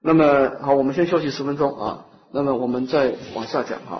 [0.00, 3.96] 那么好，我们先休息十分钟啊，那么我们再往下讲哈。